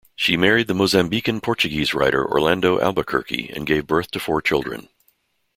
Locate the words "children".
4.41-4.89